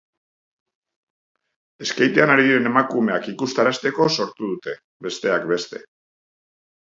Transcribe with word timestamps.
Skatean 1.89 2.31
ari 2.35 2.45
diren 2.47 2.69
emakumeak 2.69 3.29
ikusarazteko 3.33 4.07
sortu 4.21 4.49
dute, 4.53 4.75
besteak 5.09 5.45
beste. 5.55 5.83